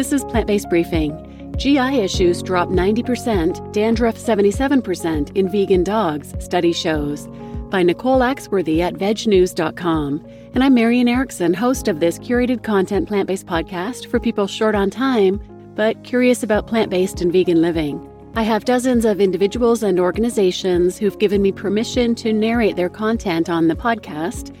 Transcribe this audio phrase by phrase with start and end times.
[0.00, 1.54] This is Plant Based Briefing.
[1.58, 7.28] GI issues drop 90%, dandruff 77% in vegan dogs, study shows.
[7.68, 10.26] By Nicole Axworthy at vegnews.com.
[10.54, 14.74] And I'm Marian Erickson, host of this curated content plant based podcast for people short
[14.74, 15.38] on time,
[15.74, 18.08] but curious about plant based and vegan living.
[18.36, 23.50] I have dozens of individuals and organizations who've given me permission to narrate their content
[23.50, 24.56] on the podcast,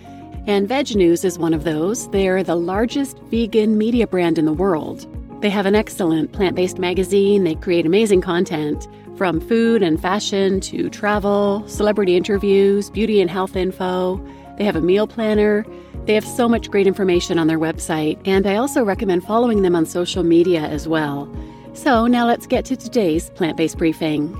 [0.46, 2.10] and Veg News is one of those.
[2.10, 5.06] They're the largest vegan media brand in the world.
[5.40, 8.86] They have an excellent plant based magazine, they create amazing content
[9.16, 14.18] from food and fashion to travel, celebrity interviews, beauty and health info.
[14.56, 15.64] They have a meal planner.
[16.06, 19.76] They have so much great information on their website, and I also recommend following them
[19.76, 21.30] on social media as well.
[21.74, 24.34] So now let's get to today's plant based briefing.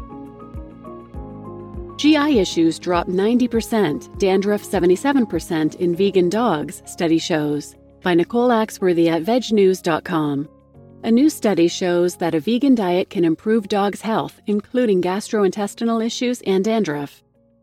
[1.98, 7.76] GI issues drop 90%, dandruff 77% in vegan dogs, study shows.
[8.02, 10.48] By Nicole Axworthy at vegnews.com.
[11.02, 16.42] A new study shows that a vegan diet can improve dogs' health, including gastrointestinal issues
[16.42, 17.22] and dandruff.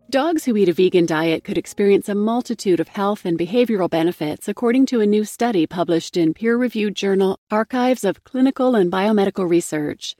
[0.09, 4.47] Dogs who eat a vegan diet could experience a multitude of health and behavioral benefits,
[4.47, 9.47] according to a new study published in peer reviewed journal Archives of Clinical and Biomedical
[9.47, 10.15] Research.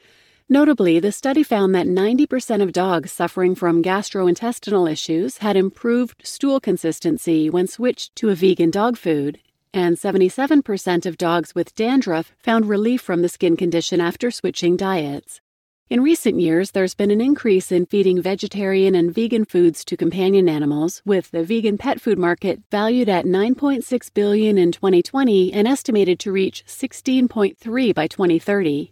[0.47, 6.59] Notably, the study found that 90% of dogs suffering from gastrointestinal issues had improved stool
[6.59, 9.39] consistency when switched to a vegan dog food,
[9.73, 15.41] and 77% of dogs with dandruff found relief from the skin condition after switching diets.
[15.89, 20.49] In recent years, there's been an increase in feeding vegetarian and vegan foods to companion
[20.49, 26.19] animals, with the vegan pet food market valued at 9.6 billion in 2020 and estimated
[26.19, 28.91] to reach 16.3 by 2030.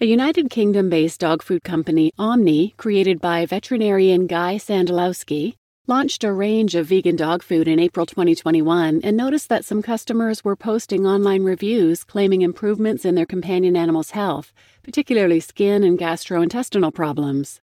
[0.00, 6.74] A United Kingdom-based dog food company, Omni, created by veterinarian Guy Sandelowsky, launched a range
[6.74, 11.42] of vegan dog food in April 2021 and noticed that some customers were posting online
[11.42, 14.50] reviews claiming improvements in their companion animal's health,
[14.82, 17.60] particularly skin and gastrointestinal problems.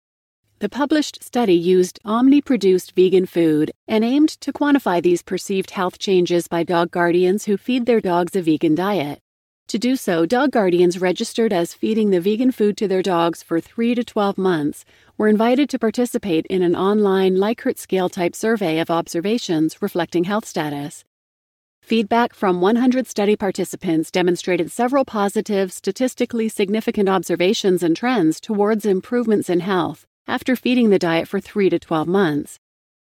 [0.59, 5.99] The published study used Omni produced vegan food and aimed to quantify these perceived health
[5.99, 9.21] changes by dog guardians who feed their dogs a vegan diet.
[9.69, 13.61] To do so, dog guardians registered as feeding the vegan food to their dogs for
[13.61, 14.85] 3 to 12 months
[15.21, 20.47] were invited to participate in an online Likert scale type survey of observations reflecting health
[20.47, 21.05] status.
[21.83, 29.51] Feedback from 100 study participants demonstrated several positive, statistically significant observations and trends towards improvements
[29.51, 32.59] in health after feeding the diet for 3 to 12 months.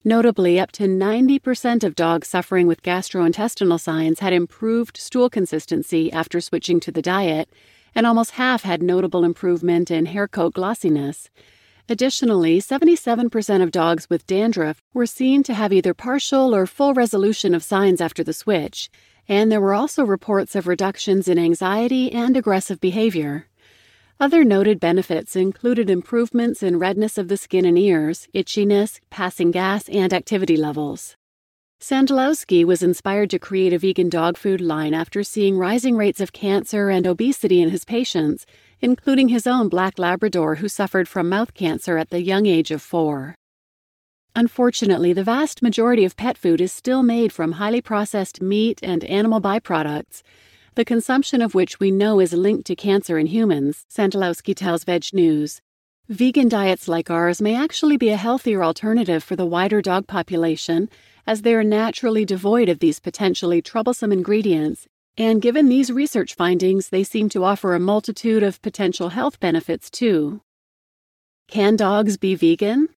[0.03, 6.40] Notably, up to 90% of dogs suffering with gastrointestinal signs had improved stool consistency after
[6.40, 7.50] switching to the diet,
[7.96, 11.31] and almost half had notable improvement in hair coat glossiness.
[11.90, 17.54] Additionally, 77% of dogs with dandruff were seen to have either partial or full resolution
[17.54, 18.90] of signs after the switch,
[19.28, 23.48] and there were also reports of reductions in anxiety and aggressive behavior.
[24.18, 29.90] Other noted benefits included improvements in redness of the skin and ears, itchiness, passing gas,
[29.90, 31.18] and activity levels.
[31.82, 36.32] Sandlowski was inspired to create a vegan dog food line after seeing rising rates of
[36.32, 38.46] cancer and obesity in his patients,
[38.84, 42.82] including his own black Labrador who suffered from mouth cancer at the young age of
[42.82, 43.34] four.
[44.36, 49.06] Unfortunately, the vast majority of pet food is still made from highly processed meat and
[49.06, 50.22] animal byproducts,
[50.76, 55.06] the consumption of which we know is linked to cancer in humans, Sandelowsky tells Veg
[55.14, 55.62] News.
[56.10, 60.90] Vegan diets like ours may actually be a healthier alternative for the wider dog population,
[61.26, 66.90] as they are naturally devoid of these potentially troublesome ingredients, and given these research findings,
[66.90, 70.41] they seem to offer a multitude of potential health benefits too.
[71.47, 72.90] Can dogs be vegan?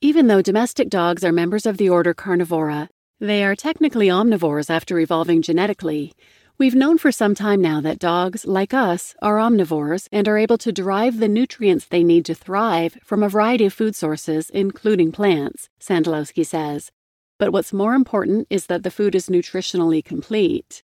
[0.00, 2.88] Even though domestic dogs are members of the order Carnivora,
[3.20, 6.12] they are technically omnivores after evolving genetically,
[6.56, 10.56] We've known for some time now that dogs, like us, are omnivores and are able
[10.58, 15.10] to derive the nutrients they need to thrive from a variety of food sources, including
[15.10, 16.92] plants, Sandelowsky says.
[17.40, 20.84] But what's more important is that the food is nutritionally complete.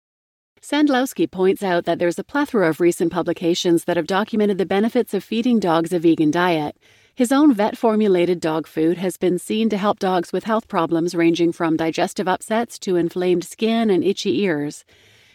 [0.61, 5.11] Sandelowsky points out that there's a plethora of recent publications that have documented the benefits
[5.15, 6.77] of feeding dogs a vegan diet.
[7.15, 11.15] His own vet formulated dog food has been seen to help dogs with health problems
[11.15, 14.85] ranging from digestive upsets to inflamed skin and itchy ears.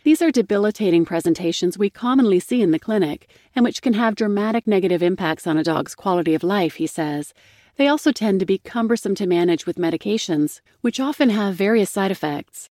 [0.05, 4.69] These are debilitating presentations we commonly see in the clinic and which can have dramatic
[4.69, 7.35] negative impacts on a dog's quality of life, he says.
[7.75, 12.13] They also tend to be cumbersome to manage with medications, which often have various side
[12.13, 12.71] effects.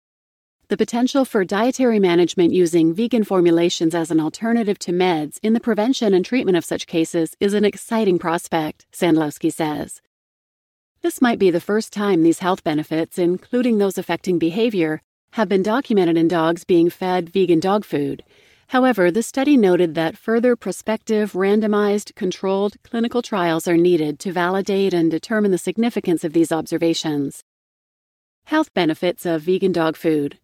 [0.69, 5.61] The potential for dietary management using vegan formulations as an alternative to meds in the
[5.61, 10.01] prevention and treatment of such cases is an exciting prospect, Sandelowsky says.
[11.03, 15.03] This might be the first time these health benefits, including those affecting behavior,
[15.33, 18.25] have been documented in dogs being fed vegan dog food.
[18.69, 24.95] However, the study noted that further prospective, randomized, controlled clinical trials are needed to validate
[24.95, 27.45] and determine the significance of these observations.
[28.47, 30.39] Health benefits of vegan dog food.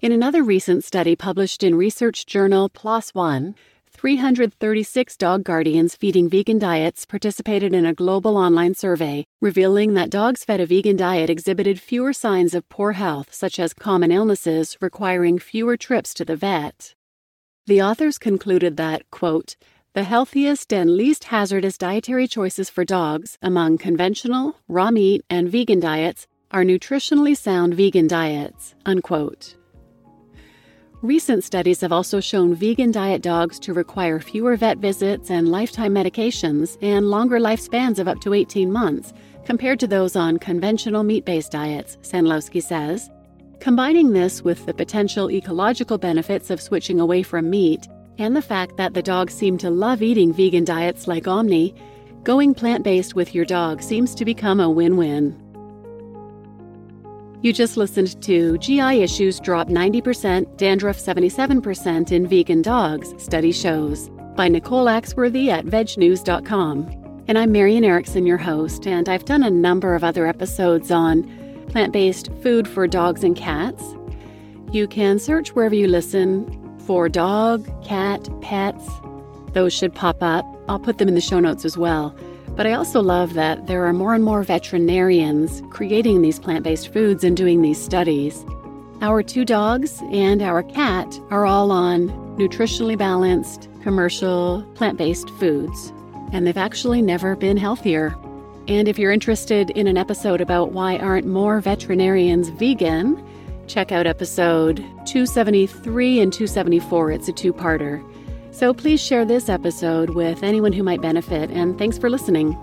[0.00, 3.56] In another recent study published in research journal PLOS One,
[3.90, 10.44] 336 dog guardians feeding vegan diets participated in a global online survey, revealing that dogs
[10.44, 15.36] fed a vegan diet exhibited fewer signs of poor health, such as common illnesses requiring
[15.36, 16.94] fewer trips to the vet.
[17.66, 19.56] The authors concluded that, quote,
[19.94, 25.80] the healthiest and least hazardous dietary choices for dogs among conventional, raw meat, and vegan
[25.80, 29.57] diets are nutritionally sound vegan diets, unquote.
[31.02, 35.94] Recent studies have also shown vegan diet dogs to require fewer vet visits and lifetime
[35.94, 39.12] medications and longer lifespans of up to 18 months
[39.44, 43.10] compared to those on conventional meat based diets, Sandlowski says.
[43.60, 47.86] Combining this with the potential ecological benefits of switching away from meat
[48.18, 51.76] and the fact that the dogs seem to love eating vegan diets like Omni,
[52.24, 55.47] going plant based with your dog seems to become a win win.
[57.40, 64.10] You just listened to GI issues drop 90%, dandruff 77% in vegan dogs, study shows,
[64.34, 67.22] by Nicole Axworthy at vegnews.com.
[67.28, 71.22] And I'm Marian Erickson, your host, and I've done a number of other episodes on
[71.68, 73.84] plant based food for dogs and cats.
[74.72, 78.84] You can search wherever you listen for dog, cat, pets.
[79.52, 80.44] Those should pop up.
[80.68, 82.16] I'll put them in the show notes as well.
[82.58, 86.92] But I also love that there are more and more veterinarians creating these plant based
[86.92, 88.44] foods and doing these studies.
[89.00, 95.92] Our two dogs and our cat are all on nutritionally balanced, commercial, plant based foods,
[96.32, 98.16] and they've actually never been healthier.
[98.66, 103.24] And if you're interested in an episode about why aren't more veterinarians vegan,
[103.68, 107.12] check out episode 273 and 274.
[107.12, 108.02] It's a two parter.
[108.58, 112.58] So please share this episode with anyone who might benefit, and thanks for listening.